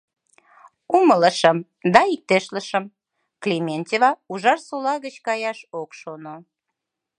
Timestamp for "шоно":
5.99-6.35